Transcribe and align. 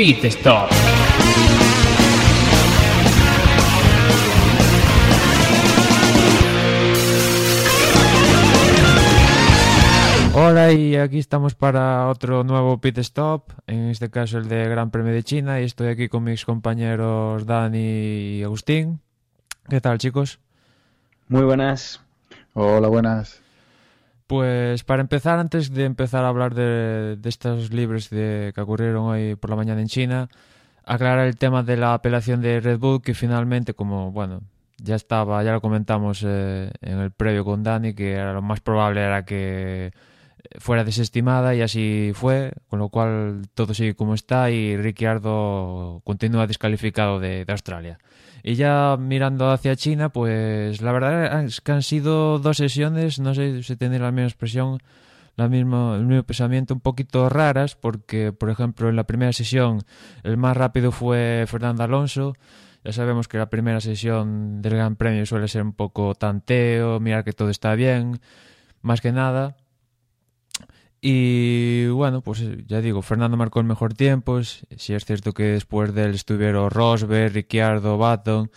Pit 0.00 0.24
Stop. 0.24 0.70
Hola 10.32 10.72
y 10.72 10.96
aquí 10.96 11.18
estamos 11.18 11.54
para 11.54 12.08
otro 12.08 12.44
nuevo 12.44 12.80
pit 12.80 12.96
stop, 12.96 13.50
en 13.66 13.90
este 13.90 14.08
caso 14.08 14.38
el 14.38 14.48
de 14.48 14.66
Gran 14.70 14.90
Premio 14.90 15.12
de 15.12 15.22
China 15.22 15.60
y 15.60 15.64
estoy 15.64 15.88
aquí 15.88 16.08
con 16.08 16.24
mis 16.24 16.46
compañeros 16.46 17.44
Dani 17.44 18.38
y 18.38 18.42
Agustín. 18.42 19.00
¿Qué 19.68 19.82
tal 19.82 19.98
chicos? 19.98 20.40
Muy 21.28 21.42
buenas. 21.42 22.00
Hola, 22.54 22.88
buenas. 22.88 23.42
Pues 24.30 24.84
para 24.84 25.02
empezar, 25.02 25.40
antes 25.40 25.74
de 25.74 25.84
empezar 25.84 26.24
a 26.24 26.28
hablar 26.28 26.54
de, 26.54 27.18
estos 27.24 27.72
libros 27.72 28.10
de, 28.10 28.52
que 28.54 28.60
ocurrieron 28.60 29.06
hoy 29.06 29.34
por 29.34 29.50
la 29.50 29.56
mañana 29.56 29.80
en 29.80 29.88
China, 29.88 30.28
aclarar 30.84 31.26
el 31.26 31.36
tema 31.36 31.64
de 31.64 31.76
la 31.76 31.94
apelación 31.94 32.40
de 32.40 32.60
Red 32.60 32.78
Bull 32.78 33.02
que 33.02 33.14
finalmente, 33.14 33.74
como 33.74 34.12
bueno, 34.12 34.42
ya 34.76 34.94
estaba, 34.94 35.42
ya 35.42 35.50
lo 35.50 35.60
comentamos 35.60 36.22
eh, 36.24 36.70
en 36.80 37.00
el 37.00 37.10
previo 37.10 37.44
con 37.44 37.64
Dani, 37.64 37.92
que 37.92 38.12
era 38.12 38.32
lo 38.32 38.40
más 38.40 38.60
probable 38.60 39.00
era 39.00 39.24
que 39.24 39.90
fuera 40.60 40.84
desestimada 40.84 41.56
y 41.56 41.62
así 41.62 42.12
fue, 42.14 42.52
con 42.68 42.78
lo 42.78 42.88
cual 42.88 43.48
todo 43.54 43.74
sigue 43.74 43.96
como 43.96 44.14
está 44.14 44.48
y 44.52 44.76
Ricciardo 44.76 46.02
continúa 46.04 46.46
descalificado 46.46 47.18
de, 47.18 47.44
de 47.44 47.52
Australia. 47.52 47.98
Y 48.42 48.54
ya 48.54 48.96
mirando 48.98 49.50
hacia 49.50 49.76
China, 49.76 50.08
pues 50.10 50.80
la 50.80 50.92
verdad 50.92 51.44
es 51.44 51.60
que 51.60 51.72
han 51.72 51.82
sido 51.82 52.38
dos 52.38 52.56
sesiones, 52.56 53.18
no 53.18 53.34
sé 53.34 53.62
si 53.62 53.76
tenéis 53.76 54.00
la 54.00 54.12
misma 54.12 54.28
expresión, 54.28 54.78
la 55.36 55.48
misma, 55.48 55.96
el 55.96 56.06
mismo 56.06 56.22
pensamiento, 56.22 56.74
un 56.74 56.80
poquito 56.80 57.28
raras, 57.28 57.76
porque 57.76 58.32
por 58.32 58.50
ejemplo 58.50 58.88
en 58.88 58.96
la 58.96 59.04
primera 59.04 59.32
sesión 59.32 59.82
el 60.22 60.36
más 60.36 60.56
rápido 60.56 60.92
fue 60.92 61.44
Fernando 61.46 61.82
Alonso, 61.82 62.34
ya 62.84 62.92
sabemos 62.92 63.28
que 63.28 63.38
la 63.38 63.50
primera 63.50 63.80
sesión 63.80 64.62
del 64.62 64.74
Gran 64.74 64.96
Premio 64.96 65.26
suele 65.26 65.48
ser 65.48 65.62
un 65.62 65.72
poco 65.72 66.14
tanteo, 66.14 66.98
mirar 66.98 67.24
que 67.24 67.32
todo 67.32 67.50
está 67.50 67.74
bien, 67.74 68.20
más 68.80 69.00
que 69.00 69.12
nada, 69.12 69.56
Y 71.02 71.88
bueno, 71.88 72.20
pues 72.20 72.40
eh, 72.42 72.64
ya 72.66 72.80
digo, 72.80 73.02
Fernando 73.02 73.36
marcó 73.36 73.60
el 73.60 73.66
mejor 73.66 73.94
tiempo. 73.94 74.42
Si 74.42 74.94
es 74.94 75.04
cierto 75.04 75.32
que 75.32 75.44
después 75.44 75.94
de 75.94 76.04
él 76.04 76.14
estuvieron 76.14 76.70
Rosberg, 76.70 77.32
Ricciardo, 77.32 77.96
Baton. 77.98 78.50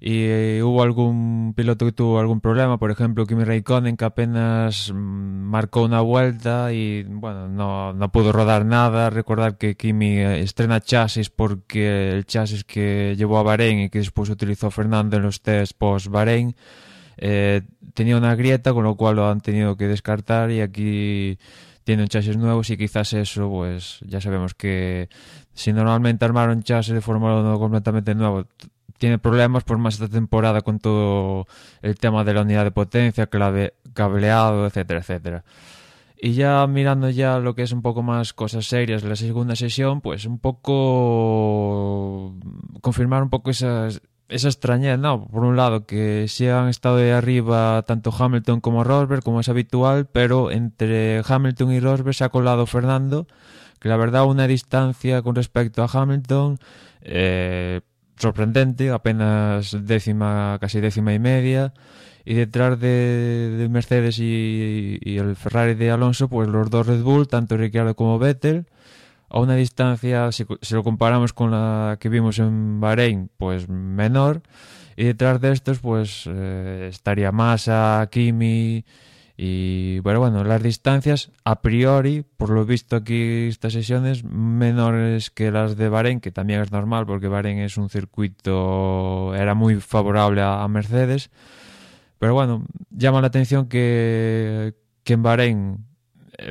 Y 0.00 0.26
eh, 0.26 0.62
hubo 0.62 0.84
algún 0.84 1.54
piloto 1.56 1.84
que 1.84 1.90
tuvo 1.92 2.20
algún 2.20 2.40
problema, 2.40 2.78
por 2.78 2.92
ejemplo, 2.92 3.26
Kimi 3.26 3.42
Raikkonen, 3.42 3.96
que 3.96 4.04
apenas 4.04 4.92
mm, 4.92 4.96
marcó 4.96 5.82
una 5.82 6.00
vuelta 6.02 6.72
y 6.72 7.02
bueno, 7.02 7.48
no, 7.48 7.92
no 7.94 8.12
pudo 8.12 8.30
rodar 8.30 8.64
nada. 8.64 9.10
Recordar 9.10 9.58
que 9.58 9.76
Kimi 9.76 10.18
eh, 10.18 10.40
estrena 10.40 10.80
chasis 10.80 11.30
porque 11.30 12.10
el 12.10 12.26
chasis 12.26 12.62
que 12.62 13.16
llevó 13.18 13.38
a 13.38 13.42
Bahrein 13.42 13.80
y 13.80 13.90
que 13.90 13.98
después 13.98 14.30
utilizó 14.30 14.70
Fernando 14.70 15.16
en 15.16 15.24
los 15.24 15.42
test 15.42 15.72
post-Bahrein. 15.76 16.54
Eh, 17.16 17.62
tenía 17.94 18.16
una 18.16 18.36
grieta, 18.36 18.72
con 18.72 18.84
lo 18.84 18.94
cual 18.96 19.16
lo 19.16 19.28
han 19.28 19.40
tenido 19.40 19.76
que 19.76 19.88
descartar 19.88 20.52
y 20.52 20.60
aquí 20.60 21.38
tienen 21.88 22.06
chasis 22.08 22.36
nuevos 22.36 22.68
y 22.68 22.76
quizás 22.76 23.14
eso, 23.14 23.48
pues 23.48 24.00
ya 24.06 24.20
sabemos 24.20 24.52
que 24.52 25.08
si 25.54 25.72
normalmente 25.72 26.22
armaron 26.22 26.58
un 26.58 26.62
chasis 26.62 26.92
de 26.92 27.00
Fórmula 27.00 27.36
1 27.36 27.58
completamente 27.58 28.14
nuevo 28.14 28.44
tiene 28.98 29.18
problemas, 29.18 29.64
pues 29.64 29.80
más 29.80 29.94
esta 29.94 30.06
temporada 30.06 30.60
con 30.60 30.80
todo 30.80 31.46
el 31.80 31.98
tema 31.98 32.24
de 32.24 32.34
la 32.34 32.42
unidad 32.42 32.64
de 32.64 32.72
potencia, 32.72 33.28
clave, 33.28 33.72
cableado, 33.94 34.66
etcétera, 34.66 35.00
etcétera. 35.00 35.44
Y 36.20 36.32
ya 36.32 36.66
mirando 36.66 37.08
ya 37.08 37.38
lo 37.38 37.54
que 37.54 37.62
es 37.62 37.72
un 37.72 37.80
poco 37.80 38.02
más 38.02 38.34
cosas 38.34 38.66
serias 38.66 39.02
la 39.02 39.16
segunda 39.16 39.56
sesión, 39.56 40.02
pues 40.02 40.26
un 40.26 40.40
poco 40.40 42.34
confirmar 42.82 43.22
un 43.22 43.30
poco 43.30 43.48
esas 43.48 44.02
esa 44.28 44.48
extrañeza, 44.48 44.96
¿no? 44.96 45.26
Por 45.26 45.44
un 45.44 45.56
lado, 45.56 45.86
que 45.86 46.26
sí 46.28 46.46
han 46.48 46.68
estado 46.68 46.96
de 46.96 47.12
arriba 47.12 47.82
tanto 47.86 48.12
Hamilton 48.16 48.60
como 48.60 48.84
Rosberg, 48.84 49.22
como 49.22 49.40
es 49.40 49.48
habitual, 49.48 50.06
pero 50.06 50.50
entre 50.50 51.22
Hamilton 51.26 51.72
y 51.72 51.80
Rosberg 51.80 52.14
se 52.14 52.24
ha 52.24 52.28
colado 52.28 52.66
Fernando, 52.66 53.26
que 53.80 53.88
la 53.88 53.96
verdad 53.96 54.26
una 54.26 54.46
distancia 54.46 55.22
con 55.22 55.34
respecto 55.34 55.82
a 55.82 55.88
Hamilton 55.92 56.58
eh, 57.02 57.80
sorprendente, 58.16 58.90
apenas 58.90 59.76
décima, 59.86 60.58
casi 60.60 60.80
décima 60.80 61.14
y 61.14 61.18
media, 61.18 61.72
y 62.24 62.34
detrás 62.34 62.78
de, 62.78 63.54
de 63.56 63.68
Mercedes 63.68 64.18
y, 64.18 64.98
y, 65.00 65.16
el 65.18 65.36
Ferrari 65.36 65.74
de 65.74 65.90
Alonso, 65.90 66.28
pues 66.28 66.48
los 66.48 66.68
dos 66.68 66.86
Red 66.86 67.02
Bull, 67.02 67.28
tanto 67.28 67.56
Ricciardo 67.56 67.94
como 67.96 68.18
Vettel, 68.18 68.66
a 69.28 69.40
una 69.40 69.54
distancia, 69.54 70.32
si, 70.32 70.46
si, 70.62 70.74
lo 70.74 70.82
comparamos 70.82 71.32
con 71.32 71.50
la 71.50 71.96
que 72.00 72.08
vimos 72.08 72.38
en 72.38 72.80
Bahrein, 72.80 73.30
pues 73.36 73.68
menor. 73.68 74.42
Y 74.96 75.04
detrás 75.04 75.40
de 75.40 75.52
estos, 75.52 75.78
pues 75.78 76.24
eh, 76.26 76.88
estaría 76.90 77.30
Massa, 77.30 78.08
Kimi. 78.10 78.84
Y 79.36 80.00
bueno, 80.00 80.18
bueno, 80.18 80.42
las 80.42 80.60
distancias 80.60 81.30
a 81.44 81.62
priori, 81.62 82.24
por 82.36 82.50
lo 82.50 82.64
visto 82.64 82.96
aquí 82.96 83.46
estas 83.46 83.74
sesiones, 83.74 84.24
menores 84.24 85.30
que 85.30 85.52
las 85.52 85.76
de 85.76 85.88
Bahrein, 85.88 86.18
que 86.18 86.32
también 86.32 86.60
es 86.60 86.72
normal 86.72 87.06
porque 87.06 87.28
Bahrein 87.28 87.58
es 87.58 87.76
un 87.76 87.88
circuito, 87.88 89.32
era 89.36 89.54
muy 89.54 89.76
favorable 89.76 90.42
a, 90.42 90.66
Mercedes. 90.66 91.30
Pero 92.18 92.34
bueno, 92.34 92.64
llama 92.90 93.20
la 93.20 93.28
atención 93.28 93.68
que, 93.68 94.74
que 95.04 95.12
en 95.12 95.22
Bahrein 95.22 95.87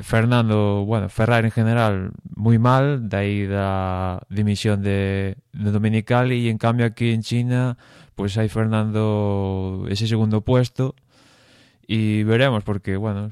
Fernando, 0.01 0.83
bueno, 0.85 1.09
Ferrari 1.09 1.47
en 1.47 1.51
general 1.51 2.11
muy 2.35 2.59
mal, 2.59 3.07
de 3.09 3.17
ahí 3.17 3.47
la 3.47 4.21
dimisión 4.29 4.81
de, 4.83 5.37
de 5.53 6.35
y 6.35 6.49
en 6.49 6.57
cambio 6.57 6.85
aquí 6.85 7.11
en 7.11 7.21
China 7.21 7.77
pues 8.15 8.37
hay 8.37 8.49
Fernando 8.49 9.85
ese 9.89 10.07
segundo 10.07 10.41
puesto 10.41 10.95
y 11.87 12.23
veremos 12.23 12.63
porque 12.63 12.97
bueno, 12.97 13.31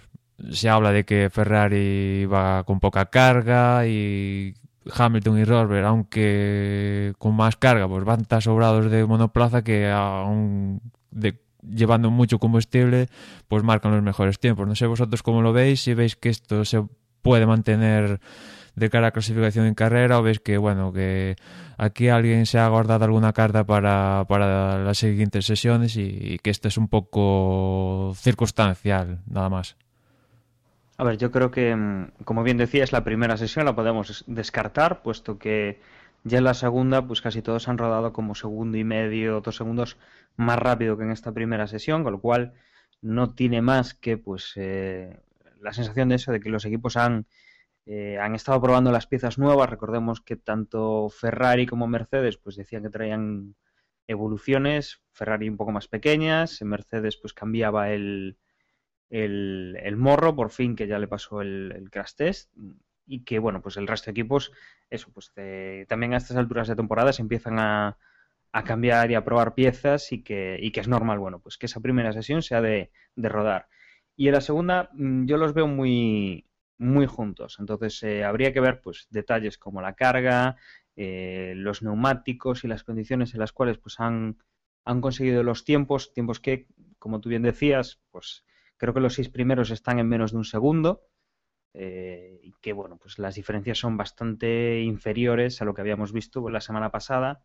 se 0.52 0.70
habla 0.70 0.92
de 0.92 1.06
que 1.06 1.30
Ferrari 1.30 2.26
va 2.26 2.64
con 2.64 2.80
poca 2.80 3.08
carga 3.08 3.86
y 3.88 4.54
Hamilton 4.94 5.40
y 5.40 5.44
Rosberg, 5.44 5.86
aunque 5.86 7.14
con 7.18 7.36
más 7.36 7.58
carga, 7.58 7.88
pues 7.88 8.04
van 8.06 8.26
tan 8.26 8.42
sobrados 8.42 8.90
de 8.92 9.06
monoplaza 9.06 9.64
que 9.64 9.90
aún 9.90 10.82
de 11.12 11.45
llevando 11.70 12.12
mucho 12.12 12.40
combustible, 12.40 13.08
pues 13.48 13.64
marcan 13.64 13.92
los 13.92 14.04
mejores 14.04 14.40
tiempos. 14.40 14.68
No 14.68 14.76
sé 14.76 14.88
vosotros 14.88 15.24
cómo 15.24 15.42
lo 15.42 15.54
veis, 15.54 15.82
si 15.82 15.94
veis 15.94 16.16
que 16.16 16.30
esto 16.30 16.66
se 16.66 16.84
puede 17.22 17.46
mantener 17.46 18.20
de 18.76 18.90
cara 18.90 19.08
a 19.08 19.12
clasificación 19.12 19.66
en 19.66 19.74
carrera 19.74 20.20
o 20.20 20.24
veis 20.24 20.40
que, 20.40 20.58
bueno, 20.58 20.92
que 20.92 21.36
aquí 21.78 22.10
alguien 22.10 22.46
se 22.46 22.60
ha 22.60 22.68
guardado 22.68 23.06
alguna 23.06 23.34
carta 23.34 23.64
para, 23.64 24.26
para 24.28 24.84
las 24.84 24.98
siguientes 24.98 25.46
sesiones 25.46 25.96
y, 25.96 26.38
que 26.44 26.50
esto 26.50 26.68
es 26.68 26.78
un 26.78 26.88
poco 26.88 28.14
circunstancial, 28.16 29.22
nada 29.28 29.50
más. 29.50 29.76
A 30.98 31.04
ver, 31.04 31.18
yo 31.18 31.32
creo 31.32 31.52
que, 31.52 31.76
mm, 31.76 32.24
como 32.24 32.44
bien 32.44 32.58
decías, 32.58 32.92
la 32.92 33.04
primera 33.04 33.38
sesión 33.38 33.66
la 33.66 33.76
podemos 33.76 34.24
descartar, 34.28 35.02
puesto 35.02 35.38
que 35.38 35.80
ya 36.26 36.40
en 36.40 36.44
la 36.44 36.56
segunda, 36.56 37.06
pues 37.08 37.22
casi 37.22 37.44
todos 37.44 37.68
han 37.68 37.78
rodado 37.78 38.12
como 38.12 38.34
segundo 38.34 38.78
y 38.78 38.84
medio, 38.84 39.42
dos 39.42 39.56
segundos 39.58 39.98
más 40.36 40.58
rápido 40.58 40.98
que 40.98 41.04
en 41.04 41.12
esta 41.12 41.32
primera 41.32 41.68
sesión, 41.68 42.04
con 42.04 42.14
lo 42.14 42.20
cual 42.20 42.54
no 43.02 43.36
tiene 43.36 43.62
más 43.62 43.94
que 43.94 44.18
pues 44.18 44.54
eh, 44.56 45.20
la 45.62 45.72
sensación 45.72 46.10
de 46.10 46.16
eso, 46.16 46.32
de 46.32 46.40
que 46.40 46.50
los 46.50 46.66
equipos 46.66 46.98
han, 46.98 47.28
eh, 47.86 48.18
han 48.20 48.34
estado 48.34 48.60
probando 48.60 48.92
las 48.92 49.06
piezas 49.06 49.38
nuevas. 49.38 49.70
Recordemos 49.70 50.20
que 50.20 50.36
tanto 50.36 51.10
Ferrari 51.10 51.68
como 51.68 51.88
Mercedes 51.88 52.38
pues 52.38 52.56
decían 52.56 52.82
que 52.82 52.90
traían 52.90 53.56
evoluciones, 54.08 55.04
Ferrari 55.12 55.48
un 55.48 55.58
poco 55.58 55.72
más 55.72 55.88
pequeñas, 55.88 56.60
Mercedes 56.64 57.18
pues 57.18 57.34
cambiaba 57.34 57.92
el, 57.92 58.40
el, 59.12 59.78
el 59.80 59.96
morro, 59.96 60.36
por 60.36 60.50
fin 60.50 60.76
que 60.76 60.88
ya 60.88 60.98
le 60.98 61.08
pasó 61.08 61.42
el, 61.42 61.72
el 61.76 61.92
crash 61.92 62.16
test 62.16 62.52
y 63.06 63.24
que 63.24 63.40
bueno, 63.40 63.62
pues 63.62 63.78
el 63.78 63.88
resto 63.88 64.06
de 64.06 64.12
equipos, 64.12 64.52
eso, 64.90 65.10
pues 65.14 65.32
eh, 65.36 65.86
también 65.88 66.14
a 66.14 66.18
estas 66.18 66.38
alturas 66.38 66.68
de 66.68 66.76
temporada 66.76 67.14
se 67.14 67.22
empiezan 67.22 67.60
a, 67.60 67.98
a 68.52 68.64
cambiar 68.64 69.12
y 69.12 69.16
a 69.16 69.24
probar 69.26 69.54
piezas 69.54 70.12
y 70.12 70.24
que, 70.24 70.58
y 70.62 70.72
que 70.72 70.80
es 70.80 70.88
normal, 70.88 71.20
bueno, 71.20 71.40
pues 71.40 71.58
que 71.58 71.66
esa 71.66 71.82
primera 71.82 72.14
sesión 72.14 72.42
sea 72.42 72.62
de, 72.62 72.92
de 73.16 73.30
rodar. 73.30 73.68
Y 74.16 74.28
en 74.28 74.34
la 74.34 74.42
segunda 74.42 74.90
mm, 74.94 75.26
yo 75.26 75.38
los 75.38 75.54
veo 75.54 75.68
muy, 75.68 76.48
muy 76.78 77.06
juntos, 77.06 77.58
entonces 77.60 78.02
eh, 78.04 78.24
habría 78.24 78.54
que 78.54 78.62
ver 78.62 78.82
pues 78.82 79.08
detalles 79.10 79.58
como 79.58 79.82
la 79.82 79.94
carga, 79.96 80.56
eh, 80.96 81.54
los 81.58 81.84
neumáticos 81.84 82.64
y 82.64 82.68
las 82.70 82.84
condiciones 82.84 83.34
en 83.34 83.42
las 83.42 83.52
cuales 83.52 83.78
pues 83.78 84.00
han, 84.00 84.38
han 84.86 85.02
conseguido 85.02 85.44
los 85.44 85.66
tiempos, 85.66 86.14
tiempos 86.14 86.40
que, 86.40 86.68
como 87.00 87.20
tú 87.20 87.30
bien 87.30 87.44
decías, 87.44 88.00
pues 88.12 88.46
creo 88.78 88.94
que 88.94 89.02
los 89.02 89.16
seis 89.16 89.28
primeros 89.28 89.70
están 89.72 90.00
en 90.00 90.08
menos 90.08 90.32
de 90.32 90.38
un 90.38 90.46
segundo, 90.46 91.02
eh, 91.78 92.40
y 92.42 92.54
que 92.62 92.74
bueno, 92.74 92.98
pues 92.98 93.20
las 93.20 93.36
diferencias 93.36 93.78
son 93.78 93.98
bastante 93.98 94.82
inferiores 94.82 95.62
a 95.62 95.66
lo 95.66 95.74
que 95.74 95.82
habíamos 95.82 96.14
visto 96.14 96.50
la 96.50 96.62
semana 96.62 96.90
pasada 96.92 97.44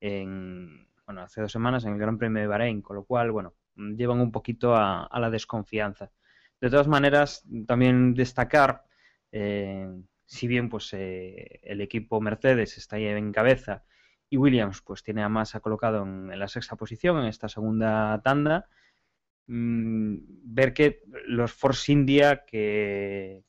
en, 0.00 0.88
bueno, 1.06 1.22
hace 1.22 1.40
dos 1.40 1.52
semanas 1.52 1.84
en 1.84 1.92
el 1.92 1.98
Gran 1.98 2.18
Premio 2.18 2.42
de 2.42 2.48
Bahrein, 2.48 2.82
con 2.82 2.96
lo 2.96 3.04
cual, 3.04 3.30
bueno, 3.30 3.54
llevan 3.76 4.20
un 4.20 4.32
poquito 4.32 4.74
a, 4.74 5.04
a 5.04 5.20
la 5.20 5.30
desconfianza. 5.30 6.10
De 6.60 6.70
todas 6.70 6.86
maneras, 6.86 7.44
también 7.66 8.14
destacar, 8.14 8.84
eh, 9.32 9.88
si 10.26 10.46
bien 10.46 10.68
pues 10.68 10.92
eh, 10.92 11.60
el 11.62 11.80
equipo 11.80 12.20
Mercedes 12.20 12.78
está 12.78 12.96
ahí 12.96 13.06
en 13.06 13.32
cabeza 13.32 13.84
y 14.30 14.36
Williams 14.36 14.80
pues 14.80 15.02
tiene 15.02 15.22
a 15.22 15.28
Massa 15.28 15.60
colocado 15.60 16.04
en, 16.04 16.38
la 16.38 16.46
sexta 16.48 16.76
posición 16.76 17.18
en 17.18 17.24
esta 17.24 17.48
segunda 17.48 18.20
tanda, 18.22 18.68
mm, 19.48 20.16
ver 20.44 20.72
que 20.72 21.02
los 21.26 21.52
Force 21.52 21.90
India 21.90 22.44
que, 22.46 23.42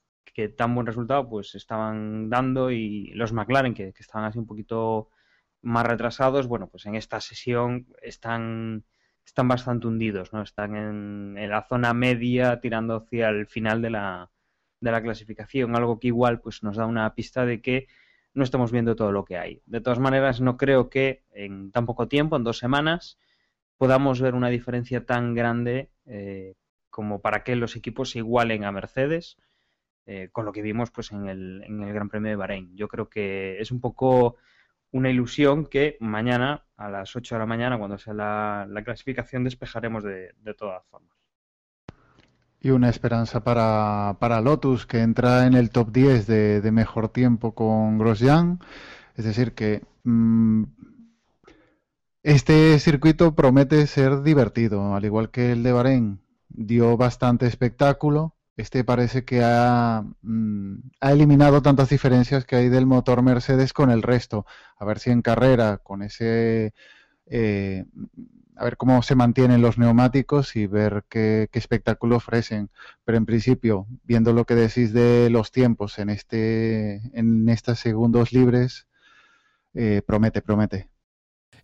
tan 0.57 0.73
buen 0.75 0.87
resultado 0.87 1.29
pues 1.29 1.55
estaban 1.55 2.29
dando 2.29 2.71
y 2.71 3.11
los 3.13 3.33
McLaren 3.33 3.73
que, 3.73 3.93
estaban 3.97 4.25
así 4.25 4.39
un 4.39 4.47
poquito 4.47 5.09
más 5.61 5.85
retrasados, 5.85 6.47
bueno 6.47 6.67
pues 6.67 6.85
en 6.85 6.95
esta 6.95 7.21
sesión 7.21 7.87
están 8.01 8.83
están 9.25 9.47
bastante 9.47 9.87
hundidos, 9.87 10.33
¿no? 10.33 10.41
Están 10.41 10.75
en, 10.75 11.37
en 11.37 11.49
la 11.49 11.63
zona 11.63 11.93
media 11.93 12.59
tirando 12.59 12.97
hacia 12.97 13.29
el 13.29 13.47
final 13.47 13.81
de 13.81 13.89
la, 13.89 14.31
de 14.81 14.91
la 14.91 15.01
clasificación, 15.01 15.75
algo 15.75 15.99
que 15.99 16.07
igual 16.07 16.41
pues 16.41 16.61
nos 16.61 16.75
da 16.75 16.85
una 16.85 17.15
pista 17.15 17.45
de 17.45 17.61
que 17.61 17.87
no 18.33 18.43
estamos 18.43 18.71
viendo 18.71 18.95
todo 18.95 19.11
lo 19.11 19.23
que 19.23 19.37
hay. 19.37 19.61
De 19.65 19.79
todas 19.79 19.99
maneras, 19.99 20.41
no 20.41 20.57
creo 20.57 20.89
que 20.89 21.23
en 21.31 21.71
tan 21.71 21.85
poco 21.85 22.07
tiempo, 22.07 22.35
en 22.35 22.43
dos 22.43 22.57
semanas, 22.57 23.17
podamos 23.77 24.19
ver 24.19 24.35
una 24.35 24.49
diferencia 24.49 25.05
tan 25.05 25.35
grande 25.35 25.89
eh, 26.05 26.55
como 26.89 27.21
para 27.21 27.43
que 27.43 27.55
los 27.55 27.75
equipos 27.75 28.11
se 28.11 28.19
igualen 28.19 28.65
a 28.65 28.71
Mercedes 28.71 29.37
eh, 30.05 30.29
con 30.31 30.45
lo 30.45 30.51
que 30.51 30.61
vimos 30.61 30.91
pues 30.91 31.11
en 31.11 31.27
el, 31.27 31.63
en 31.63 31.81
el 31.81 31.93
Gran 31.93 32.09
Premio 32.09 32.29
de 32.29 32.35
Bahrein. 32.35 32.75
Yo 32.75 32.87
creo 32.87 33.09
que 33.09 33.59
es 33.59 33.71
un 33.71 33.81
poco 33.81 34.37
una 34.91 35.09
ilusión 35.09 35.65
que 35.65 35.97
mañana 35.99 36.65
a 36.77 36.89
las 36.89 37.15
8 37.15 37.35
de 37.35 37.39
la 37.39 37.45
mañana, 37.45 37.77
cuando 37.77 37.97
sea 37.97 38.13
la, 38.13 38.83
clasificación, 38.83 39.43
despejaremos 39.43 40.03
de 40.03 40.53
todas 40.57 40.83
formas. 40.85 41.13
Y 42.63 42.69
una 42.69 42.87
esperanza 42.87 43.43
para, 43.43 44.15
para 44.21 44.39
Lotus, 44.39 44.85
que 44.85 45.01
entra 45.01 45.45
en 45.45 45.53
el 45.53 45.69
top 45.69 45.91
10 45.91 46.27
de, 46.27 46.71
mejor 46.71 47.09
tiempo 47.09 47.53
con 47.53 47.97
Grosjean. 47.97 48.59
Es 49.15 49.25
decir, 49.25 49.53
que 49.53 49.81
mm, 50.05 50.63
este 52.23 52.79
circuito 52.79 53.35
promete 53.35 53.85
ser 53.85 54.21
divertido, 54.21 54.95
al 54.95 55.03
igual 55.03 55.29
que 55.29 55.51
el 55.51 55.61
de 55.61 55.73
Bahrein. 55.73 56.21
Dio 56.47 56.95
bastante 56.95 57.47
espectáculo. 57.47 58.33
Este 58.55 58.83
parece 58.83 59.25
que 59.25 59.41
ha, 59.43 60.03
mm, 60.21 60.75
ha 61.01 61.11
eliminado 61.11 61.61
tantas 61.61 61.89
diferencias 61.89 62.45
que 62.45 62.55
hay 62.55 62.69
del 62.69 62.85
motor 62.85 63.21
Mercedes 63.23 63.73
con 63.73 63.89
el 63.89 64.03
resto. 64.03 64.45
A 64.77 64.85
ver 64.85 64.99
si 64.99 65.09
en 65.11 65.21
carrera, 65.21 65.79
con 65.79 66.03
ese 66.03 66.73
eh, 67.27 67.85
a 68.55 68.65
ver 68.65 68.77
cómo 68.77 69.01
se 69.03 69.15
mantienen 69.15 69.61
los 69.61 69.77
neumáticos 69.77 70.55
y 70.55 70.67
ver 70.67 71.05
qué, 71.09 71.49
espectáculo 71.53 72.17
ofrecen. 72.17 72.69
Pero 73.03 73.17
en 73.17 73.25
principio, 73.25 73.87
viendo 74.03 74.33
lo 74.33 74.45
que 74.45 74.55
decís 74.55 74.93
de 74.93 75.29
los 75.29 75.51
tiempos 75.51 75.99
en 75.99 76.09
este, 76.09 77.01
en 77.17 77.49
estos 77.49 77.79
segundos 77.79 78.31
libres, 78.33 78.87
eh, 79.73 80.01
promete, 80.05 80.41
promete. 80.41 80.92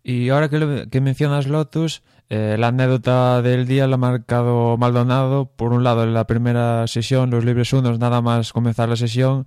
Y 0.02 0.30
ahora 0.30 0.48
que, 0.48 1.00
mencionas 1.00 1.46
Lotus, 1.46 2.02
eh, 2.30 2.56
la 2.58 2.68
anécdota 2.68 3.42
del 3.42 3.66
día 3.66 3.86
la 3.86 3.94
ha 3.94 3.98
marcado 3.98 4.76
Maldonado. 4.76 5.46
Por 5.56 5.72
un 5.72 5.84
lado, 5.84 6.04
en 6.04 6.14
la 6.14 6.26
primera 6.26 6.86
sesión, 6.86 7.30
los 7.30 7.44
libres 7.44 7.72
unos, 7.72 7.98
nada 7.98 8.22
más 8.22 8.52
comenzar 8.52 8.88
la 8.88 8.96
sesión, 8.96 9.46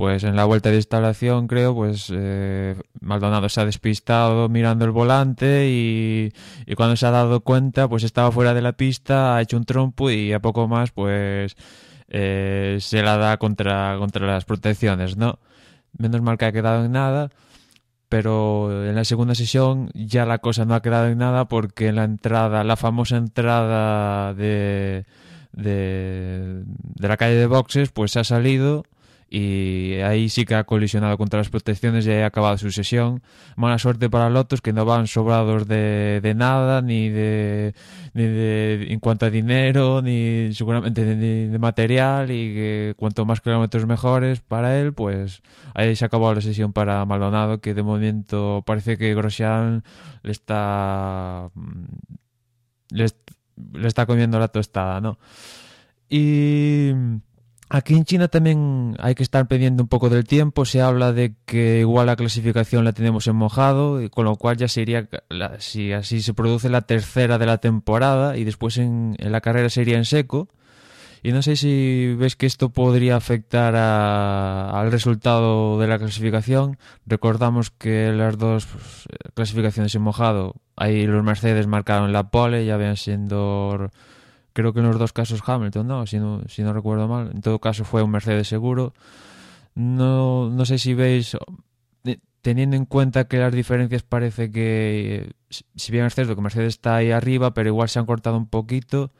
pues 0.00 0.24
en 0.24 0.34
la 0.34 0.46
vuelta 0.46 0.70
de 0.70 0.76
instalación 0.76 1.46
creo, 1.46 1.74
pues 1.74 2.10
eh, 2.10 2.74
Maldonado 3.00 3.50
se 3.50 3.60
ha 3.60 3.66
despistado 3.66 4.48
mirando 4.48 4.86
el 4.86 4.92
volante 4.92 5.68
y, 5.68 6.32
cuando 6.74 6.96
se 6.96 7.04
ha 7.04 7.10
dado 7.10 7.40
cuenta, 7.40 7.86
pues 7.86 8.02
estaba 8.02 8.32
fuera 8.32 8.54
de 8.54 8.62
la 8.62 8.72
pista, 8.72 9.36
ha 9.36 9.42
hecho 9.42 9.58
un 9.58 9.66
trompo 9.66 10.10
y 10.10 10.32
a 10.32 10.40
poco 10.40 10.66
más, 10.68 10.90
pues 10.92 11.54
eh, 12.08 12.78
se 12.80 13.02
la 13.02 13.18
da 13.18 13.36
contra, 13.36 13.96
contra 13.98 14.26
las 14.26 14.46
protecciones, 14.46 15.18
¿no? 15.18 15.38
Menos 15.98 16.22
mal 16.22 16.38
que 16.38 16.46
ha 16.46 16.52
quedado 16.52 16.86
en 16.86 16.92
nada, 16.92 17.28
pero 18.10 18.84
en 18.84 18.96
la 18.96 19.04
segunda 19.04 19.36
sesión 19.36 19.88
ya 19.94 20.26
la 20.26 20.38
cosa 20.38 20.64
no 20.64 20.74
ha 20.74 20.82
quedado 20.82 21.06
en 21.06 21.18
nada 21.18 21.46
porque 21.46 21.86
en 21.86 21.94
la 21.94 22.02
entrada, 22.04 22.64
la 22.64 22.76
famosa 22.76 23.16
entrada 23.16 24.34
de, 24.34 25.06
de, 25.52 26.64
la 26.98 27.16
calle 27.16 27.36
de 27.36 27.46
boxes, 27.46 27.90
pues 27.92 28.16
ha 28.16 28.24
salido 28.24 28.84
y 29.32 29.94
ahí 30.00 30.28
sí 30.28 30.44
que 30.44 30.56
ha 30.56 30.64
colisionado 30.64 31.16
contra 31.16 31.38
las 31.38 31.50
protecciones 31.50 32.04
y 32.04 32.10
ha 32.10 32.26
acabado 32.26 32.58
su 32.58 32.72
sesión. 32.72 33.22
Mala 33.54 33.78
suerte 33.78 34.10
para 34.10 34.28
Lotus 34.28 34.60
que 34.60 34.72
no 34.72 34.84
van 34.84 35.06
sobrados 35.06 35.68
de, 35.68 36.20
de 36.20 36.34
nada, 36.34 36.82
ni 36.82 37.08
de, 37.10 37.72
ni 38.12 38.24
de 38.24 38.88
en 38.90 38.98
cuanto 38.98 39.26
a 39.26 39.30
dinero, 39.30 40.02
ni 40.02 40.52
seguramente 40.52 41.04
de, 41.04 41.48
de 41.48 41.58
material 41.60 42.32
y 42.32 42.54
que 42.54 42.94
cuanto 42.96 43.24
más 43.24 43.40
kilómetros 43.40 43.86
mejores 43.86 44.40
para 44.40 44.80
él, 44.80 44.94
pues 44.94 45.42
ahí 45.74 45.94
se 45.94 46.04
ha 46.04 46.08
acabado 46.08 46.34
la 46.34 46.40
sesión 46.40 46.72
para 46.72 47.04
Maldonado 47.04 47.60
que 47.60 47.72
de 47.72 47.84
momento 47.84 48.64
parece 48.66 48.98
que 48.98 49.14
Grosjean 49.14 49.84
le 50.24 50.32
está 50.32 51.50
le, 52.90 53.06
le 53.74 53.86
está 53.86 54.06
comiendo 54.06 54.40
la 54.40 54.48
tostada, 54.48 55.00
¿no? 55.00 55.18
Y 56.08 56.92
Aquí 57.72 57.94
en 57.94 58.04
China 58.04 58.26
también 58.26 58.96
hay 58.98 59.14
que 59.14 59.22
estar 59.22 59.46
pendiente 59.46 59.80
un 59.80 59.86
poco 59.86 60.10
del 60.10 60.24
tiempo. 60.24 60.64
Se 60.64 60.82
habla 60.82 61.12
de 61.12 61.36
que 61.46 61.78
igual 61.78 62.06
la 62.06 62.16
clasificación 62.16 62.84
la 62.84 62.92
tenemos 62.92 63.28
en 63.28 63.36
mojado, 63.36 64.00
con 64.10 64.24
lo 64.24 64.34
cual 64.34 64.56
ya 64.56 64.66
sería, 64.66 65.08
si 65.58 65.92
así 65.92 66.20
se 66.20 66.34
produce 66.34 66.68
la 66.68 66.80
tercera 66.82 67.38
de 67.38 67.46
la 67.46 67.58
temporada 67.58 68.36
y 68.36 68.42
después 68.42 68.76
en, 68.76 69.16
la 69.20 69.40
carrera 69.40 69.68
sería 69.68 69.98
en 69.98 70.04
seco. 70.04 70.48
Y 71.22 71.30
no 71.30 71.42
sé 71.42 71.54
si 71.54 72.12
ves 72.18 72.34
que 72.34 72.46
esto 72.46 72.70
podría 72.70 73.14
afectar 73.14 73.76
al 73.76 74.90
resultado 74.90 75.78
de 75.78 75.86
la 75.86 76.00
clasificación. 76.00 76.76
Recordamos 77.06 77.70
que 77.70 78.10
las 78.10 78.36
dos 78.36 78.66
pues, 78.66 79.06
clasificaciones 79.34 79.94
en 79.94 80.02
mojado, 80.02 80.56
ahí 80.74 81.06
los 81.06 81.22
Mercedes 81.22 81.68
marcaron 81.68 82.12
la 82.12 82.30
pole, 82.30 82.66
ya 82.66 82.76
ven 82.76 82.96
siendo 82.96 83.90
creo 84.60 84.72
que 84.72 84.80
en 84.80 84.86
los 84.86 84.98
dos 84.98 85.12
casos 85.12 85.42
Hamilton, 85.44 85.86
¿no? 85.86 86.06
Si 86.06 86.18
no, 86.18 86.72
recuerdo 86.72 87.08
mal. 87.08 87.30
En 87.34 87.40
todo 87.40 87.58
caso 87.60 87.84
fue 87.84 88.02
un 88.02 88.10
Mercedes 88.10 88.48
seguro. 88.48 88.92
No, 89.74 90.50
no 90.50 90.64
sé 90.64 90.78
si 90.78 90.94
veis, 90.94 91.36
eh, 92.04 92.18
teniendo 92.42 92.76
en 92.76 92.86
cuenta 92.86 93.28
que 93.28 93.38
las 93.38 93.52
diferencias 93.52 94.02
parece 94.02 94.50
que, 94.50 95.32
si 95.48 95.92
bien 95.92 96.04
es 96.06 96.14
cierto 96.14 96.34
que 96.34 96.42
Mercedes 96.42 96.74
está 96.74 96.96
ahí 96.96 97.10
arriba, 97.10 97.54
pero 97.54 97.68
igual 97.68 97.88
se 97.88 97.98
han 97.98 98.06
cortado 98.06 98.36
un 98.36 98.46
poquito. 98.48 99.12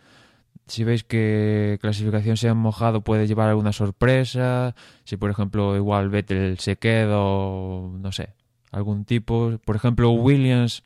Si 0.67 0.85
veis 0.85 1.03
que 1.03 1.79
clasificación 1.81 2.37
se 2.37 2.49
ha 2.49 2.55
mojado 2.55 3.03
puede 3.03 3.27
llevar 3.27 3.49
alguna 3.49 3.73
sorpresa. 3.73 4.75
Si 5.05 5.17
por 5.17 5.31
ejemplo 5.31 5.77
igual 5.77 6.11
Vettel 6.11 6.59
se 6.61 6.77
queda 6.77 7.19
o 7.19 7.91
no 7.99 8.13
sé, 8.13 8.35
algún 8.71 9.05
tipo. 9.05 9.59
Por 9.65 9.77
ejemplo 9.77 10.11
Williams, 10.13 10.85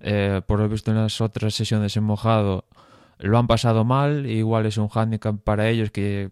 eh, 0.00 0.40
por 0.46 0.60
lo 0.60 0.68
visto 0.68 0.90
en 0.92 0.98
las 0.98 1.20
otras 1.20 1.54
sesiones 1.54 1.96
en 1.96 2.04
mojado, 2.04 2.66
lo 3.18 3.38
han 3.38 3.46
pasado 3.46 3.84
mal, 3.84 4.26
igual 4.26 4.66
es 4.66 4.78
un 4.78 4.88
handicap 4.92 5.36
para 5.42 5.68
ellos 5.68 5.90
que, 5.90 6.30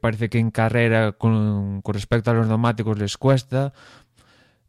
parece 0.00 0.28
que 0.28 0.38
en 0.38 0.50
carrera 0.50 1.12
con, 1.12 1.82
respecto 1.84 2.30
a 2.30 2.34
los 2.34 2.46
neumáticos 2.46 2.98
les 2.98 3.16
cuesta 3.16 3.72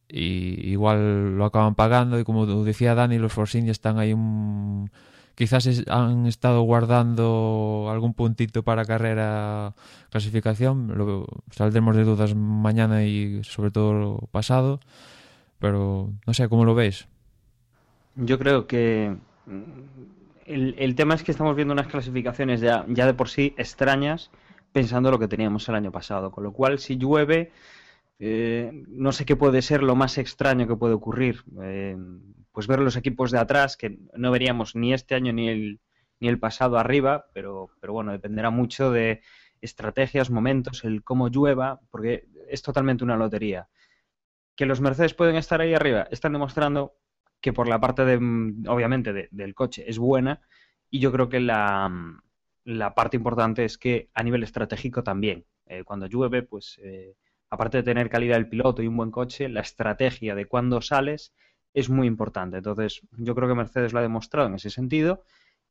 y 0.10 0.70
igual 0.70 1.38
lo 1.38 1.46
acaban 1.46 1.76
pagando 1.76 2.20
y 2.20 2.24
como 2.24 2.46
decía 2.64 2.96
Dani, 2.96 3.18
los 3.18 3.34
Force 3.34 3.58
India 3.58 3.72
están 3.72 4.00
ahí 4.00 4.14
un... 4.14 4.90
Quizás 5.36 5.68
han 5.88 6.26
estado 6.26 6.64
guardando 6.64 7.90
algún 7.92 8.16
puntito 8.16 8.64
para 8.64 8.86
carrera 8.86 9.76
clasificación. 10.10 10.98
Lo, 10.98 11.28
saldremos 11.52 11.96
de 11.96 12.06
dudas 12.06 12.34
mañana 12.34 13.04
y 13.04 13.44
sobre 13.44 13.70
todo 13.70 14.28
pasado. 14.32 14.80
Pero 15.60 16.12
no 16.26 16.34
sé, 16.34 16.50
¿cómo 16.50 16.66
lo 16.66 16.74
veis? 16.74 17.08
Yo 18.16 18.40
creo 18.40 18.66
que 18.66 19.16
el, 20.48 20.96
tema 20.96 21.16
es 21.16 21.24
que 21.24 21.32
estamos 21.32 21.56
viendo 21.56 21.74
unas 21.74 21.88
clasificaciones 21.88 22.62
ya, 22.62 22.86
ya 22.88 23.06
de 23.06 23.14
por 23.14 23.30
sí 23.30 23.54
extrañas 23.58 24.32
pensando 24.72 25.12
lo 25.12 25.20
que 25.20 25.28
teníamos 25.28 25.68
el 25.70 25.76
año 25.76 25.92
pasado. 25.92 26.32
Con 26.32 26.44
lo 26.44 26.54
cual, 26.54 26.80
si 26.80 26.98
llueve, 26.98 27.52
eh, 28.20 28.72
no 28.88 29.12
sé 29.12 29.26
qué 29.26 29.36
puede 29.36 29.62
ser 29.62 29.84
lo 29.84 29.96
más 29.96 30.18
extraño 30.18 30.68
que 30.68 30.76
puede 30.76 30.94
ocurrir. 30.94 31.44
Eh, 31.62 31.98
pues 32.52 32.68
ver 32.68 32.80
los 32.80 32.96
equipos 32.96 33.32
de 33.32 33.40
atrás, 33.40 33.78
que 33.78 34.00
no 34.16 34.32
veríamos 34.32 34.76
ni 34.76 34.94
este 34.94 35.16
año 35.16 35.34
ni 35.34 35.50
el, 35.50 35.80
ni 36.20 36.28
el 36.28 36.40
pasado 36.40 36.78
arriba, 36.78 37.28
pero, 37.34 37.70
pero 37.80 37.94
bueno, 37.94 38.12
dependerá 38.12 38.50
mucho 38.50 38.92
de 38.92 39.22
estrategias, 39.62 40.30
momentos, 40.30 40.84
el 40.84 41.04
cómo 41.04 41.30
llueva, 41.30 41.80
porque 41.92 42.28
es 42.50 42.62
totalmente 42.62 43.04
una 43.04 43.18
lotería. 43.18 43.68
Que 44.56 44.66
los 44.66 44.82
Mercedes 44.82 45.14
pueden 45.14 45.36
estar 45.36 45.62
ahí 45.62 45.74
arriba, 45.74 46.08
están 46.10 46.34
demostrando 46.34 46.96
que 47.42 47.54
por 47.54 47.68
la 47.68 47.80
parte 47.80 48.06
de, 48.06 48.20
mm, 48.20 48.66
obviamente, 48.68 49.30
del 49.32 49.56
coche 49.56 49.86
es 49.88 50.00
buena 50.00 50.42
y 50.90 51.00
yo 51.00 51.12
creo 51.12 51.30
que 51.30 51.40
la, 51.40 51.90
mm, 51.90 52.22
la, 52.66 52.94
parte 52.96 53.18
importante 53.18 53.66
es 53.66 53.78
que 53.78 54.10
a 54.14 54.24
nivel 54.24 54.44
estratégico 54.44 55.04
también. 55.04 55.46
Eh, 55.66 55.84
cuando 55.84 56.08
llueve, 56.08 56.44
pues 56.44 56.80
eh, 56.84 57.16
aparte 57.50 57.78
de 57.78 57.84
tener 57.84 58.10
calidad 58.10 58.36
del 58.36 58.50
piloto 58.50 58.82
y 58.82 58.88
un 58.88 58.98
buen 58.98 59.12
coche, 59.12 59.50
la 59.50 59.62
estrategia 59.62 60.36
de 60.36 60.46
cuándo 60.46 60.82
sales 60.82 61.34
es 61.74 61.90
muy 61.90 62.08
importante. 62.08 62.58
Entonces, 62.58 63.02
yo 63.18 63.36
creo 63.36 63.48
que 63.50 63.56
Mercedes 63.56 63.94
lo 63.94 64.00
ha 64.00 64.02
demostrado 64.02 64.48
en 64.48 64.56
ese 64.56 64.70
sentido 64.70 65.24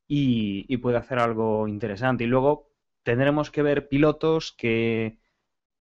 y, 0.07 0.67
y 0.69 0.79
puede 0.79 0.99
hacer 0.99 1.19
algo 1.19 1.69
interesante. 1.69 2.25
Y 2.25 2.27
luego 2.29 2.71
tendremos 3.03 3.51
que 3.51 3.63
ver 3.63 3.89
pilotos 3.89 4.53
que 4.53 5.19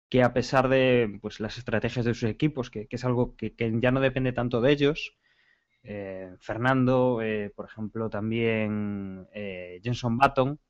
que 0.09 0.23
a 0.23 0.33
pesar 0.33 0.69
de 0.69 1.19
pues, 1.21 1.41
las 1.41 1.59
estrategias 1.59 2.05
de 2.05 2.15
sus 2.15 2.29
equipos, 2.29 2.71
que, 2.71 2.89
es 2.91 3.05
algo 3.05 3.37
que, 3.37 3.55
ya 3.81 3.91
no 3.91 4.01
depende 4.01 4.33
tanto 4.33 4.61
de 4.61 4.73
ellos, 4.73 5.17
eh, 5.91 6.37
Fernando, 6.39 7.23
eh, 7.23 7.51
por 7.57 7.65
ejemplo, 7.65 8.11
también 8.11 9.27
eh, 9.33 9.81
Jenson 9.83 10.19
Button, 10.19 10.61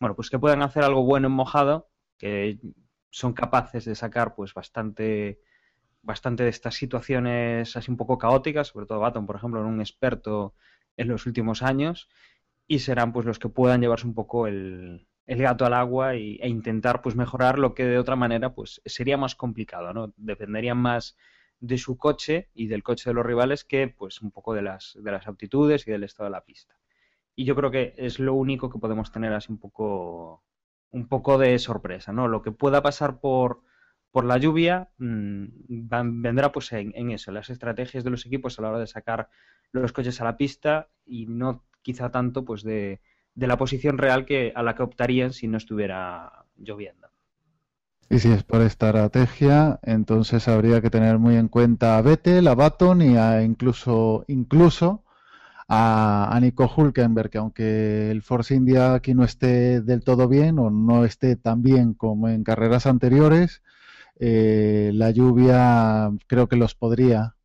bueno, 0.00 0.16
pues 0.16 0.30
que 0.30 0.38
puedan 0.40 0.62
hacer 0.62 0.82
algo 0.82 1.04
bueno 1.04 1.28
en 1.28 1.32
mojado, 1.32 1.90
que 2.18 2.58
son 3.08 3.34
capaces 3.34 3.84
de 3.84 3.94
sacar 3.94 4.34
pues 4.34 4.52
bastante 4.52 5.38
bastante 6.02 6.42
de 6.42 6.48
estas 6.50 6.74
situaciones 6.74 7.76
así 7.76 7.88
un 7.88 7.96
poco 7.96 8.18
caóticas, 8.18 8.68
sobre 8.68 8.86
todo 8.86 8.98
Button, 8.98 9.26
por 9.26 9.36
ejemplo, 9.36 9.60
en 9.60 9.66
un 9.66 9.80
experto 9.80 10.56
en 10.96 11.06
los 11.06 11.24
últimos 11.26 11.62
años, 11.62 12.08
y 12.66 12.80
serán 12.80 13.12
pues 13.12 13.26
los 13.26 13.38
que 13.38 13.48
puedan 13.48 13.80
llevarse 13.80 14.08
un 14.08 14.14
poco 14.14 14.48
el, 14.48 15.06
el 15.26 15.38
gato 15.38 15.66
al 15.66 15.74
agua 15.74 16.16
y, 16.16 16.36
e 16.42 16.48
intentar 16.48 17.00
pues 17.00 17.14
mejorar 17.14 17.60
lo 17.60 17.74
que 17.74 17.84
de 17.84 17.98
otra 17.98 18.16
manera 18.16 18.54
pues 18.54 18.82
sería 18.86 19.16
más 19.18 19.36
complicado, 19.36 19.94
¿no? 19.94 20.12
Dependerían 20.16 20.78
más 20.78 21.16
de 21.66 21.78
su 21.78 21.96
coche 21.96 22.50
y 22.54 22.66
del 22.66 22.82
coche 22.82 23.08
de 23.08 23.14
los 23.14 23.24
rivales 23.24 23.64
que 23.64 23.88
pues 23.88 24.20
un 24.20 24.30
poco 24.30 24.52
de 24.52 24.62
las, 24.62 24.98
de 25.00 25.10
las 25.10 25.26
aptitudes 25.26 25.86
y 25.86 25.90
del 25.90 26.04
estado 26.04 26.26
de 26.26 26.32
la 26.32 26.44
pista. 26.44 26.78
Y 27.34 27.44
yo 27.46 27.56
creo 27.56 27.70
que 27.70 27.94
es 27.96 28.18
lo 28.18 28.34
único 28.34 28.70
que 28.70 28.78
podemos 28.78 29.10
tener 29.10 29.32
así 29.32 29.50
un 29.50 29.58
poco 29.58 30.44
un 30.90 31.08
poco 31.08 31.38
de 31.38 31.58
sorpresa, 31.58 32.12
¿no? 32.12 32.28
Lo 32.28 32.42
que 32.42 32.52
pueda 32.52 32.82
pasar 32.82 33.18
por, 33.18 33.62
por 34.12 34.24
la 34.24 34.38
lluvia 34.38 34.90
mmm, 34.98 35.46
vendrá 35.68 36.52
pues 36.52 36.72
en, 36.72 36.92
en, 36.94 37.10
eso, 37.10 37.32
las 37.32 37.50
estrategias 37.50 38.04
de 38.04 38.10
los 38.10 38.26
equipos 38.26 38.58
a 38.58 38.62
la 38.62 38.68
hora 38.68 38.78
de 38.78 38.86
sacar 38.86 39.28
los 39.72 39.92
coches 39.92 40.20
a 40.20 40.24
la 40.24 40.36
pista 40.36 40.90
y 41.04 41.26
no 41.26 41.64
quizá 41.82 42.10
tanto 42.12 42.44
pues 42.44 42.62
de, 42.62 43.00
de 43.34 43.46
la 43.46 43.56
posición 43.56 43.98
real 43.98 44.24
que, 44.24 44.52
a 44.54 44.62
la 44.62 44.74
que 44.76 44.84
optarían 44.84 45.32
si 45.32 45.48
no 45.48 45.56
estuviera 45.56 46.44
lloviendo. 46.56 47.08
Y 48.10 48.18
si 48.18 48.30
es 48.30 48.42
por 48.42 48.62
estrategia, 48.62 49.80
entonces 49.82 50.46
habría 50.48 50.80
que 50.80 50.90
tener 50.90 51.18
muy 51.18 51.36
en 51.36 51.48
cuenta 51.48 51.96
a 51.96 52.02
Vettel, 52.02 52.46
a 52.48 52.54
Baton 52.54 53.02
y 53.02 53.16
a 53.16 53.42
incluso, 53.42 54.24
incluso 54.28 55.04
a, 55.68 56.38
Nico 56.40 56.70
Hulkenberg, 56.74 57.30
que 57.30 57.38
aunque 57.38 58.10
el 58.10 58.22
Force 58.22 58.54
India 58.54 58.94
aquí 58.94 59.14
no 59.14 59.24
esté 59.24 59.80
del 59.80 60.04
todo 60.04 60.28
bien 60.28 60.58
o 60.58 60.70
no 60.70 61.04
esté 61.04 61.36
tan 61.36 61.62
bien 61.62 61.94
como 61.94 62.28
en 62.28 62.44
carreras 62.44 62.86
anteriores, 62.86 63.62
eh, 64.20 64.90
la 64.94 65.10
lluvia 65.10 66.10
creo 66.26 66.48
que 66.48 66.56
los 66.56 66.74
podría, 66.74 67.36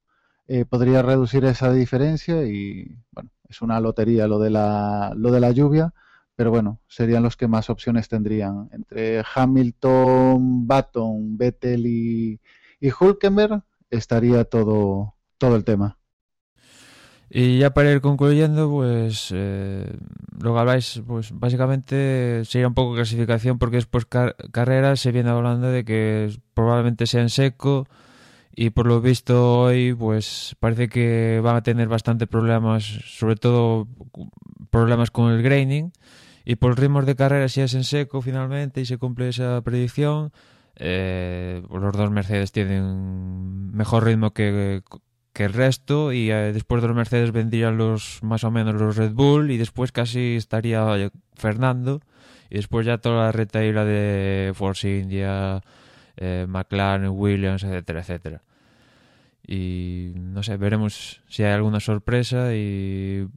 eh, 0.47 0.65
podría 0.65 1.01
reducir 1.01 1.45
esa 1.45 1.71
diferencia 1.71 2.43
y 2.45 2.95
bueno, 3.11 3.31
es 3.47 3.61
una 3.61 3.79
lotería 3.79 4.27
lo 4.27 4.39
de 4.39 4.49
la, 4.51 5.13
lo 5.15 5.31
de 5.31 5.39
la 5.39 5.51
lluvia, 5.51 5.93
pero 6.35 6.51
bueno, 6.51 6.79
serían 6.87 7.23
los 7.23 7.35
que 7.35 7.47
más 7.47 7.69
opciones 7.69 8.07
tendrían. 8.07 8.69
Entre 8.71 9.23
Hamilton, 9.35 10.18
Baton, 10.67 11.37
Vettel 11.37 11.85
y, 11.85 12.39
y 12.79 12.89
Hulkenberg 12.91 13.63
estaría 13.89 14.43
todo, 14.45 15.15
todo 15.37 15.55
el 15.55 15.63
tema. 15.63 15.97
Y 17.31 17.59
ya 17.59 17.73
para 17.75 17.91
ir 17.91 18.01
concluyendo, 18.01 18.71
pues 18.71 19.29
eh, 19.31 19.85
lo 20.41 20.53
que 20.53 20.59
habláis, 20.59 21.01
pues 21.05 21.31
básicamente 21.31 22.43
sería 22.45 22.67
un 22.67 22.73
poco 22.73 22.95
clasificación 22.95 23.59
porque 23.59 23.75
después 23.75 24.07
carreras 24.51 24.99
se 24.99 25.11
viene 25.11 25.29
hablando 25.29 25.67
de 25.67 25.85
que 25.85 26.35
probablemente 26.55 27.05
sea 27.05 27.21
en 27.21 27.29
seco, 27.29 27.85
y 28.55 28.71
por 28.71 28.87
lo 28.87 28.99
visto 28.99 29.61
hoy 29.61 29.93
pues 29.93 30.55
parece 30.59 30.89
que 30.89 31.39
van 31.43 31.55
a 31.55 31.63
tener 31.63 31.87
bastante 31.87 32.25
problemas, 32.25 32.83
sobre 32.83 33.35
todo 33.35 33.87
problemas 34.71 35.11
con 35.11 35.31
el 35.31 35.43
graining 35.43 35.91
y 36.49 36.55
por 36.55 36.79
ritmos 36.79 37.05
de 37.05 37.15
carrera 37.15 37.47
si 37.47 37.61
es 37.61 37.75
en 37.75 37.83
seco 37.83 38.23
finalmente 38.23 38.81
y 38.81 38.85
se 38.85 38.97
cumple 38.97 39.29
esa 39.29 39.61
predicción 39.61 40.31
eh, 40.77 41.61
los 41.69 41.95
dos 41.95 42.09
Mercedes 42.09 42.51
tienen 42.51 43.69
mejor 43.71 44.05
ritmo 44.05 44.33
que, 44.33 44.81
que 45.31 45.45
el 45.45 45.53
resto 45.53 46.11
y 46.11 46.31
eh, 46.31 46.51
después 46.51 46.81
de 46.81 46.87
los 46.87 46.97
Mercedes 46.97 47.31
vendrían 47.31 47.77
los 47.77 48.23
más 48.23 48.43
o 48.43 48.49
menos 48.49 48.73
los 48.81 48.97
Red 48.97 49.11
Bull 49.11 49.51
y 49.51 49.57
después 49.57 49.91
casi 49.91 50.37
estaría 50.37 51.11
Fernando 51.35 52.01
y 52.49 52.55
después 52.55 52.83
ya 52.83 52.97
toda 52.97 53.25
la 53.25 53.31
retaíla 53.31 53.85
de 53.85 54.51
Force 54.55 54.89
India 55.01 55.61
eh, 56.17 56.47
McLaren, 56.49 57.11
Williams, 57.11 57.63
etcétera, 57.63 57.99
etcétera. 57.99 58.41
Y 59.45 60.13
no 60.15 60.41
sé, 60.41 60.57
veremos 60.57 61.21
si 61.27 61.43
hay 61.43 61.53
alguna 61.53 61.79
sorpresa 61.79 62.55
y 62.55 63.27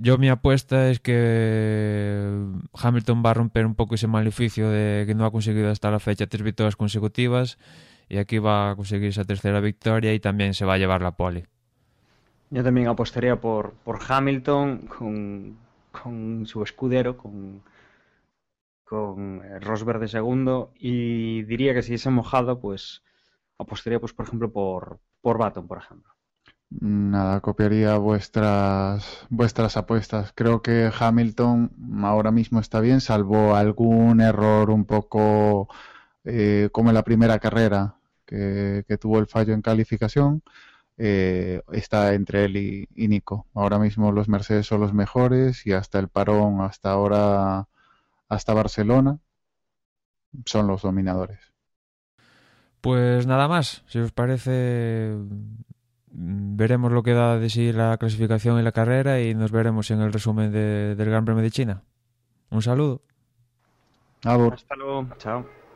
yo 0.00 0.18
mi 0.18 0.28
apuesta 0.28 0.90
es 0.90 1.00
que 1.00 2.30
Hamilton 2.72 3.22
va 3.24 3.30
a 3.30 3.34
romper 3.34 3.66
un 3.66 3.74
poco 3.74 3.94
ese 3.94 4.06
maleficio 4.06 4.70
de 4.70 5.04
que 5.06 5.14
no 5.14 5.24
ha 5.24 5.30
conseguido 5.30 5.70
hasta 5.70 5.90
la 5.90 5.98
fecha 5.98 6.26
tres 6.26 6.42
victorias 6.42 6.76
consecutivas 6.76 7.58
y 8.08 8.18
aquí 8.18 8.38
va 8.38 8.70
a 8.70 8.76
conseguir 8.76 9.08
esa 9.08 9.24
tercera 9.24 9.60
victoria 9.60 10.14
y 10.14 10.20
también 10.20 10.54
se 10.54 10.64
va 10.64 10.74
a 10.74 10.78
llevar 10.78 11.02
la 11.02 11.16
pole. 11.16 11.46
Yo 12.50 12.62
también 12.64 12.88
apostaría 12.88 13.36
por, 13.40 13.72
por 13.84 13.98
Hamilton 14.06 14.86
con, 14.86 15.58
con 15.90 16.46
su 16.46 16.62
escudero, 16.62 17.16
con, 17.16 17.62
con 18.84 19.42
Rosberg 19.60 20.00
de 20.00 20.08
segundo 20.08 20.72
y 20.78 21.42
diría 21.42 21.74
que 21.74 21.82
si 21.82 21.94
es 21.94 22.06
mojado 22.06 22.60
pues 22.60 23.02
apostaría 23.58 24.00
pues 24.00 24.12
por 24.12 24.26
ejemplo 24.26 24.50
por, 24.50 25.00
por 25.20 25.38
Baton, 25.38 25.66
por 25.66 25.78
ejemplo. 25.78 26.17
Nada, 26.70 27.40
copiaría 27.40 27.96
vuestras 27.96 29.26
vuestras 29.30 29.76
apuestas. 29.76 30.32
Creo 30.34 30.60
que 30.62 30.90
Hamilton 30.98 31.70
ahora 32.04 32.30
mismo 32.30 32.60
está 32.60 32.80
bien, 32.80 33.00
salvo 33.00 33.54
algún 33.54 34.20
error 34.20 34.70
un 34.70 34.84
poco 34.84 35.68
eh, 36.24 36.68
como 36.72 36.90
en 36.90 36.94
la 36.94 37.04
primera 37.04 37.38
carrera 37.38 37.96
que, 38.26 38.84
tuvo 39.00 39.18
el 39.18 39.26
fallo 39.26 39.54
en 39.54 39.62
calificación. 39.62 40.42
Eh, 40.98 41.62
está 41.72 42.14
entre 42.14 42.44
él 42.46 42.56
y, 42.56 42.88
y, 42.94 43.08
Nico. 43.08 43.46
Ahora 43.54 43.78
mismo 43.78 44.12
los 44.12 44.28
Mercedes 44.28 44.66
son 44.66 44.80
los 44.80 44.92
mejores 44.92 45.66
y 45.66 45.72
hasta 45.72 45.98
el 45.98 46.08
parón, 46.08 46.60
hasta 46.60 46.90
ahora, 46.90 47.68
hasta 48.28 48.54
Barcelona, 48.54 49.18
son 50.44 50.66
los 50.66 50.82
dominadores. 50.82 51.40
Pues 52.80 53.26
nada 53.26 53.48
más, 53.48 53.82
si 53.86 53.98
os 53.98 54.12
parece, 54.12 55.16
veremos 56.20 56.90
lo 56.92 57.02
que 57.02 57.12
da 57.12 57.38
de 57.38 57.48
sí 57.48 57.72
la 57.72 57.96
clasificación 57.96 58.58
y 58.58 58.62
la 58.62 58.72
carrera 58.72 59.20
y 59.20 59.34
nos 59.34 59.52
veremos 59.52 59.90
en 59.90 60.00
el 60.00 60.12
resumen 60.12 60.50
del 60.50 60.96
Gran 60.96 61.24
Premio 61.24 61.42
de 61.42 61.50
China. 61.50 61.82
Un 62.50 62.62
saludo. 62.62 63.02
Hasta 64.52 64.74
luego. 64.76 65.06
Chao. 65.18 65.67